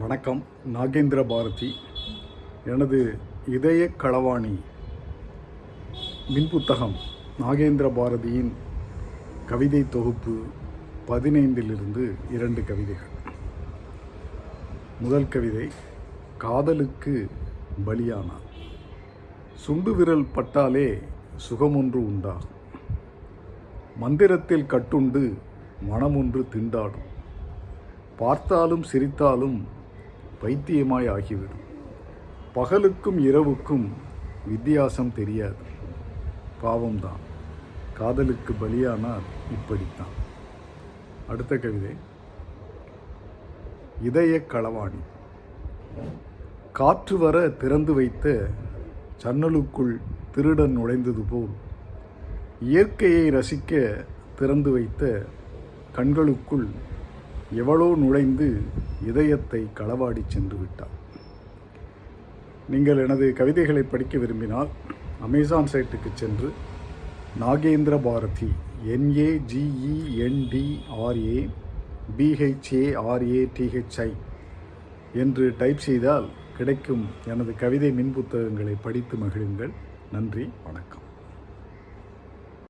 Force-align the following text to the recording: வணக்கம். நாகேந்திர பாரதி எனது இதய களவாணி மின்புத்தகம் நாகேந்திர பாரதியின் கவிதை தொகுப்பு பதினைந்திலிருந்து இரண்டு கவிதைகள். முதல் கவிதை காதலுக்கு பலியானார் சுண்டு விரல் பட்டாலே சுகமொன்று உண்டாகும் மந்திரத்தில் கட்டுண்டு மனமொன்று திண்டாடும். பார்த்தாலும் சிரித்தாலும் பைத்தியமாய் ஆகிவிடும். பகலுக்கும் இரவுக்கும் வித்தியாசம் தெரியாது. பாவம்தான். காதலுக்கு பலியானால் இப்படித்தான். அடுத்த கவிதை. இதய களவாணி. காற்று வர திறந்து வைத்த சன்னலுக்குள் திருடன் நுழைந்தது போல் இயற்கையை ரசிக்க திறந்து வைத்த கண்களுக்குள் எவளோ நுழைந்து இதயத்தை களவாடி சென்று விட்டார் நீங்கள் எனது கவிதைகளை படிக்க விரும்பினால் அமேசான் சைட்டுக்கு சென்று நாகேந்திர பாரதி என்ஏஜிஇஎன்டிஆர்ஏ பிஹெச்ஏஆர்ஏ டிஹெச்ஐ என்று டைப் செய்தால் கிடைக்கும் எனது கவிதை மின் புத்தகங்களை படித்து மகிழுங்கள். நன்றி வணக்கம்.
வணக்கம். 0.00 0.40
நாகேந்திர 0.74 1.20
பாரதி 1.30 1.68
எனது 2.72 2.98
இதய 3.54 3.80
களவாணி 4.02 4.52
மின்புத்தகம் 6.34 6.94
நாகேந்திர 7.40 7.88
பாரதியின் 7.98 8.52
கவிதை 9.50 9.80
தொகுப்பு 9.88 10.34
பதினைந்திலிருந்து 11.08 12.04
இரண்டு 12.36 12.62
கவிதைகள். 12.70 13.16
முதல் 15.00 15.28
கவிதை 15.34 15.66
காதலுக்கு 16.44 17.14
பலியானார் 17.88 18.46
சுண்டு 19.64 19.94
விரல் 19.96 20.26
பட்டாலே 20.36 20.88
சுகமொன்று 21.48 22.00
உண்டாகும் 22.12 22.56
மந்திரத்தில் 23.96 24.70
கட்டுண்டு 24.74 25.24
மனமொன்று 25.90 26.42
திண்டாடும். 26.54 27.08
பார்த்தாலும் 28.22 28.86
சிரித்தாலும் 28.92 29.60
பைத்தியமாய் 30.40 31.08
ஆகிவிடும். 31.08 31.68
பகலுக்கும் 32.54 33.18
இரவுக்கும் 33.18 33.88
வித்தியாசம் 34.46 35.12
தெரியாது. 35.14 35.54
பாவம்தான். 36.62 37.20
காதலுக்கு 37.96 38.54
பலியானால் 38.60 39.24
இப்படித்தான். 39.50 40.18
அடுத்த 41.28 41.56
கவிதை. 41.56 41.90
இதய 44.02 44.44
களவாணி. 44.48 45.00
காற்று 46.72 47.18
வர 47.18 47.48
திறந்து 47.48 47.94
வைத்த 47.94 48.48
சன்னலுக்குள் 49.22 50.00
திருடன் 50.34 50.78
நுழைந்தது 50.78 51.22
போல் 51.28 51.48
இயற்கையை 52.60 53.30
ரசிக்க 53.30 54.04
திறந்து 54.38 54.70
வைத்த 54.70 55.26
கண்களுக்குள் 55.96 56.66
எவளோ 57.56 57.94
நுழைந்து 57.94 58.62
இதயத்தை 59.06 59.68
களவாடி 59.74 60.22
சென்று 60.26 60.56
விட்டார் 60.56 60.90
நீங்கள் 62.68 62.96
எனது 62.96 63.32
கவிதைகளை 63.32 63.82
படிக்க 63.82 64.18
விரும்பினால் 64.18 64.68
அமேசான் 65.20 65.68
சைட்டுக்கு 65.72 66.10
சென்று 66.14 66.52
நாகேந்திர 67.40 68.02
பாரதி 68.02 68.52
என்ஏஜிஇஎன்டிஆர்ஏ 68.94 71.48
பிஹெச்ஏஆர்ஏ 72.18 73.48
டிஹெச்ஐ 73.58 74.12
என்று 75.12 75.54
டைப் 75.58 75.76
செய்தால் 75.76 76.30
கிடைக்கும் 76.56 77.08
எனது 77.26 77.54
கவிதை 77.54 77.92
மின் 77.92 78.12
புத்தகங்களை 78.12 78.74
படித்து 78.74 79.16
மகிழுங்கள். 79.16 79.72
நன்றி 80.12 80.50
வணக்கம். 80.64 81.09